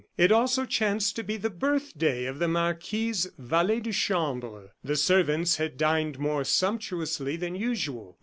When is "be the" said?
1.23-1.51